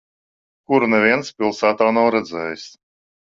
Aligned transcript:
Kuru 0.71 0.87
neviens 0.93 1.29
pilsētā 1.43 1.91
nav 1.99 2.09
redzējis. 2.17 2.67